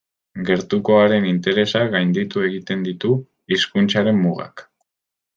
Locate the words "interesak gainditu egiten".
1.31-2.81